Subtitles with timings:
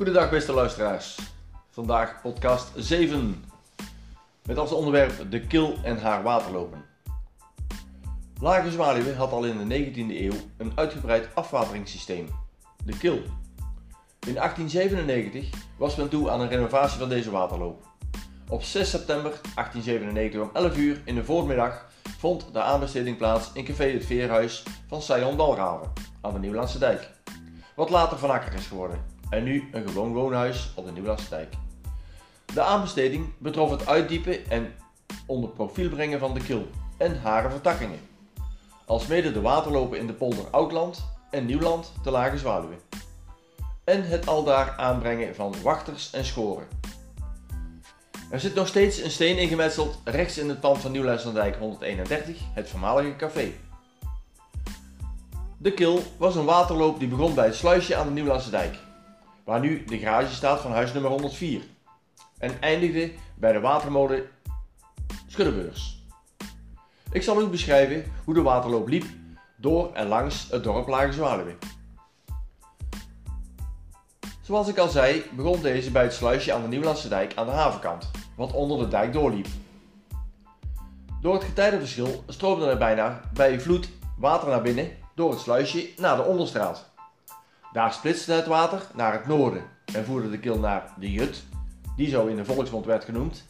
[0.00, 1.18] Goedendag beste luisteraars.
[1.70, 3.44] Vandaag podcast 7.
[4.46, 6.84] Met als onderwerp de kil en haar waterlopen.
[8.40, 12.26] Lage Zwaluwe had al in de 19e eeuw een uitgebreid afwateringssysteem,
[12.84, 13.22] de kil.
[14.26, 17.82] In 1897 was men toe aan een renovatie van deze waterloop.
[18.48, 21.86] Op 6 september 1897 om 11 uur in de voormiddag
[22.18, 27.10] vond de aanbesteding plaats in café Het Veerhuis van Sion Dalgraven aan de Nieuwlandse Dijk.
[27.76, 31.54] Wat later Van Akker is geworden en nu een gewoon woonhuis op de Nieuwlandse Dijk.
[32.54, 34.72] De aanbesteding betrof het uitdiepen en
[35.26, 36.66] onder profiel brengen van de kil
[36.96, 37.98] en hare vertakkingen.
[38.86, 42.74] Alsmede de waterlopen in de polder Oudland en Nieuwland te Lage Zwaluwe.
[43.84, 46.66] En het aldaar aanbrengen van wachters en schoren.
[48.30, 52.68] Er zit nog steeds een steen ingemetseld rechts in het pand van Nieuwlandsdijk 131, het
[52.68, 53.52] voormalige café.
[55.58, 58.78] De Kil was een waterloop die begon bij het sluisje aan de Nieuwlandse dijk,
[59.50, 61.62] waar nu de garage staat van huis nummer 104,
[62.38, 64.22] en eindigde bij de watermolen
[65.26, 66.04] Schuddebeurs.
[67.12, 69.04] Ik zal u beschrijven hoe de waterloop liep
[69.56, 71.56] door en langs het dorp Lage Zwaluwe.
[74.40, 77.52] Zoals ik al zei, begon deze bij het sluisje aan de Nieuwlandse dijk aan de
[77.52, 79.46] havenkant, wat onder de dijk doorliep.
[81.20, 86.16] Door het getijdenverschil stroomde er bijna bij vloed water naar binnen door het sluisje naar
[86.16, 86.89] de onderstraat.
[87.72, 89.62] Daar splitste het water naar het noorden
[89.94, 91.44] en voerde de kil naar de Jut,
[91.96, 93.46] die zo in de volksmond werd genoemd,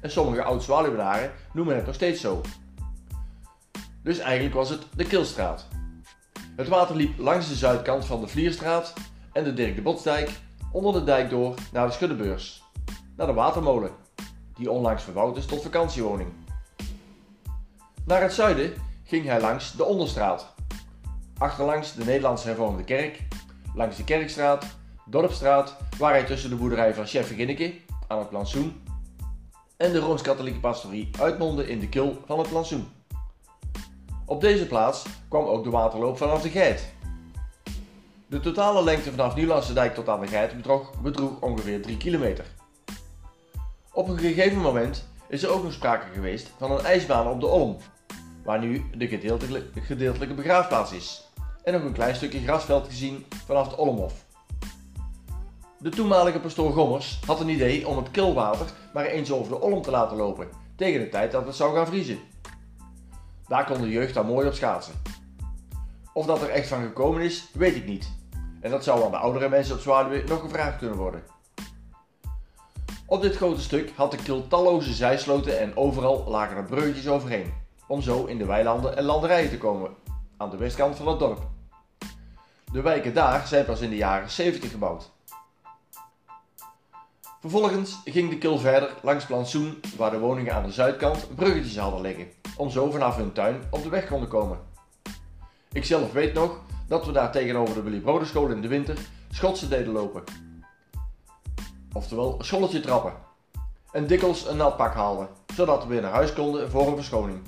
[0.00, 2.40] en sommige oud-Zwaluwenaren noemen het nog steeds zo.
[4.02, 5.68] Dus eigenlijk was het de Kilstraat.
[6.56, 8.92] Het water liep langs de zuidkant van de Vlierstraat
[9.32, 10.30] en de Dirk de Botsdijk
[10.72, 12.62] onder de dijk door naar de Schuddebeurs,
[13.16, 13.90] naar de watermolen,
[14.54, 16.28] die onlangs verbouwd is tot vakantiewoning.
[18.04, 18.72] Naar het zuiden
[19.04, 20.54] ging hij langs de Onderstraat,
[21.38, 23.22] achterlangs de Nederlandse hervormde kerk,
[23.74, 24.66] langs de Kerkstraat,
[25.06, 27.74] Dorpstraat, waar hij tussen de boerderij van Chef Ginneke
[28.08, 28.82] aan het plantsoen
[29.76, 32.88] en de Rooms-Katholieke pastorie uitmondde in de kil van het plantsoen.
[34.26, 36.92] Op deze plaats kwam ook de waterloop vanaf de Geit.
[38.26, 40.54] De totale lengte vanaf Nieuwlandse dijk tot aan de Geit
[41.02, 42.44] bedroeg, ongeveer 3 kilometer.
[43.92, 47.46] Op een gegeven moment is er ook nog sprake geweest van een ijsbaan op de
[47.46, 47.76] Olm,
[48.44, 49.08] waar nu de
[49.74, 51.30] gedeeltelijke begraafplaats is,
[51.64, 54.24] en nog een klein stukje grasveld gezien vanaf de Olmhof.
[55.78, 59.82] De toenmalige pastoor Gommers had een idee om het kilwater maar eens over de Olm
[59.82, 62.18] te laten lopen, tegen de tijd dat het zou gaan vriezen.
[63.48, 64.94] Daar kon de jeugd dan mooi op schaatsen.
[66.12, 68.12] Of dat er echt van gekomen is, weet ik niet.
[68.60, 71.22] En dat zou aan de oudere mensen op Zwaluwe nog gevraagd kunnen worden.
[73.06, 77.52] Op dit grote stuk had de kil talloze zijsloten en overal lagen er overheen,
[77.88, 79.90] om zo in de weilanden en landerijen te komen,
[80.36, 81.53] aan de westkant van het dorp.
[82.72, 85.10] De wijken daar zijn pas in de jaren 70 gebouwd.
[87.40, 92.00] Vervolgens ging de kil verder langs plantsoen, waar de woningen aan de zuidkant bruggetjes hadden
[92.00, 94.58] liggen, om zo vanaf hun tuin op de weg konden komen.
[95.72, 98.98] Ik zelf weet nog dat we daar tegenover de Willy Broderschool in de winter
[99.30, 100.22] schotsen deden lopen.
[101.92, 103.12] Oftewel scholletje trappen.
[103.92, 107.38] En dikwijls een nat pak haalden, zodat we weer naar huis konden voor een verschoning.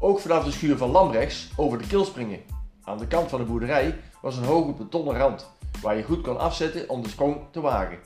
[0.00, 2.55] Ook vanaf de schuur van Lambrechts over de kil springen.
[2.86, 5.50] Aan de kant van de boerderij was een hoge betonnen rand,
[5.82, 7.98] waar je goed kon afzetten om de sprong te wagen.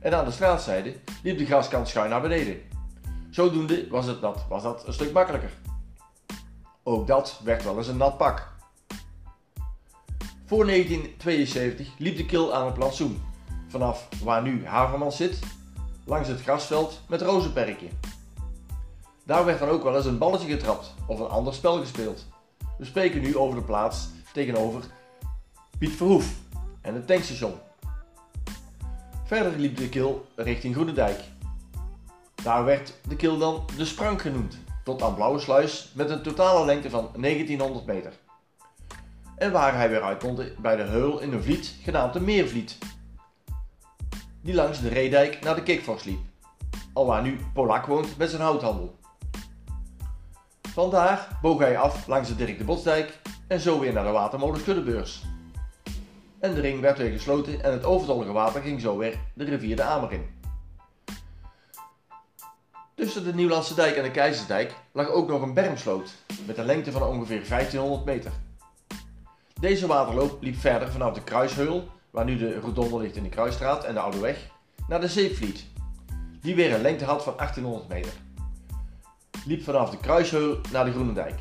[0.00, 2.60] En aan de straatzijde liep de graskant schuin naar beneden.
[3.30, 5.50] Zodoende was, het dat, was dat een stuk makkelijker.
[6.82, 8.52] Ook dat werd wel eens een nat pak.
[10.44, 13.22] Voor 1972 liep de kil aan het plantsoen,
[13.68, 15.38] vanaf waar nu Havermans zit,
[16.04, 17.88] langs het grasveld met rozenperkje.
[19.24, 22.26] Daar werd dan ook wel eens een balletje getrapt of een ander spel gespeeld.
[22.78, 24.82] We spreken nu over de plaats tegenover
[25.78, 26.34] Piet Verhoef
[26.80, 27.54] en het tankstation.
[29.24, 31.20] Verder liep de kil richting Groenendijk.
[32.42, 36.64] Daar werd de kil dan de Sprank genoemd, tot aan Blauwe Sluis met een totale
[36.64, 38.12] lengte van 1900 meter.
[39.36, 42.78] En waar hij weer uitmondde bij de heul in een vliet genaamd de Meervliet,
[44.42, 46.20] die langs de Reedijk naar de Kikvors liep,
[46.92, 48.96] alwaar nu Polak woont met zijn houthandel.
[50.62, 53.18] Vandaar boog hij af langs de Dirk de Botsdijk
[53.48, 55.22] en zo weer naar de watermolen Schuddebeurs.
[56.40, 59.76] En de ring werd weer gesloten en het overtollige water ging zo weer de rivier
[59.76, 60.26] de Amer in.
[62.94, 66.10] Tussen de Nieuwlandse dijk en de Keizersdijk lag ook nog een bermsloot
[66.46, 68.32] met een lengte van ongeveer 1500 meter.
[69.60, 73.84] Deze waterloop liep verder vanaf de Kruisheul, waar nu de rotonde ligt in de Kruisstraat
[73.84, 74.50] en de Oude Weg,
[74.88, 75.66] naar de Zeepvliet,
[76.40, 78.12] die weer een lengte had van 1800 meter.
[79.46, 81.40] Liep vanaf de Kruisheul naar de Groenendijk.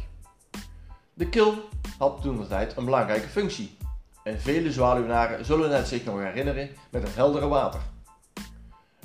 [1.13, 3.77] De kil had toen de tijd een belangrijke functie
[4.23, 7.79] en vele zwaluwnaren zullen het zich nog herinneren met het heldere water.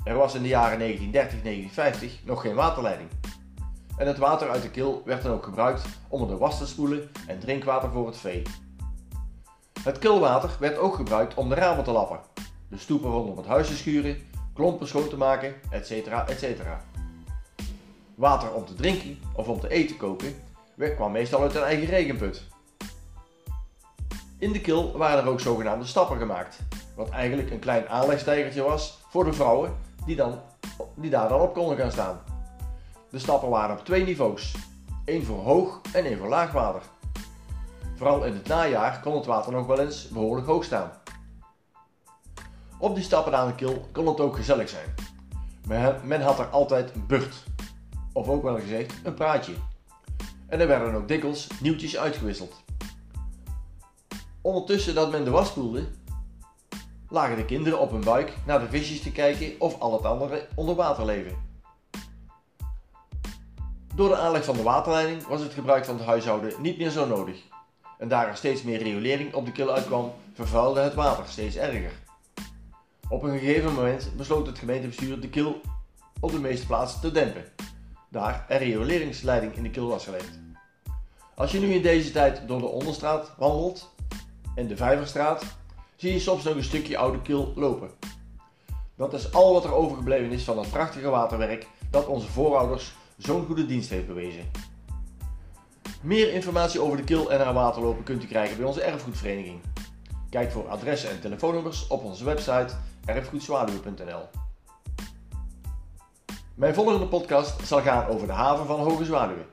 [0.03, 3.09] Er was in de jaren 1930-1950 nog geen waterleiding.
[3.97, 7.11] En het water uit de kil werd dan ook gebruikt om de was te spoelen
[7.27, 8.41] en drinkwater voor het vee.
[9.83, 12.19] Het kilwater werd ook gebruikt om de ramen te lappen,
[12.67, 14.17] de stoepen rondom het huis te schuren,
[14.53, 15.91] klompen schoon te maken, etc.
[16.07, 16.61] etc.
[18.15, 20.35] Water om te drinken of om te eten koken
[20.95, 22.43] kwam meestal uit een eigen regenput.
[24.43, 26.59] In de kil waren er ook zogenaamde stappen gemaakt,
[26.95, 29.75] wat eigenlijk een klein aanlegstijgertje was voor de vrouwen
[30.05, 30.39] die, dan,
[30.95, 32.21] die daar dan op konden gaan staan.
[33.09, 34.55] De stappen waren op twee niveaus,
[35.05, 36.81] één voor hoog en één voor laag water.
[37.95, 40.91] Vooral in het najaar kon het water nog wel eens behoorlijk hoog staan.
[42.77, 44.93] Op die stappen aan de kil kon het ook gezellig zijn.
[46.03, 47.43] Men had er altijd een burt,
[48.13, 49.53] of ook wel gezegd een praatje.
[50.47, 52.63] En er werden ook dikwijls nieuwtjes uitgewisseld.
[54.43, 55.87] Ondertussen dat men de was spoelde,
[57.09, 60.47] lagen de kinderen op hun buik naar de visjes te kijken of al het andere
[60.55, 61.51] onder water leven.
[63.95, 67.07] Door de aanleg van de waterleiding was het gebruik van het huishouden niet meer zo
[67.07, 67.41] nodig.
[67.97, 71.91] En daar er steeds meer riolering op de kil uitkwam, vervuilde het water steeds erger.
[73.09, 75.61] Op een gegeven moment besloot het gemeentebestuur de kil
[76.19, 77.45] op de meeste plaatsen te dempen,
[78.09, 80.39] daar er rioleringsleiding in de kil was gelegd.
[81.35, 83.92] Als je nu in deze tijd door de Onderstraat wandelt
[84.55, 85.43] en de Vijverstraat,
[85.95, 87.89] zie je soms nog een stukje oude kil lopen.
[88.95, 93.45] Dat is al wat er overgebleven is van het prachtige waterwerk dat onze voorouders zo'n
[93.45, 94.51] goede dienst heeft bewezen.
[96.01, 99.59] Meer informatie over de kil en haar waterlopen kunt u krijgen bij onze erfgoedvereniging.
[100.29, 102.73] Kijk voor adressen en telefoonnummers op onze website
[103.05, 104.21] erfgoedzwaluwe.nl.
[106.55, 109.45] Mijn volgende podcast zal gaan over de haven van Hoge Zwaluwe.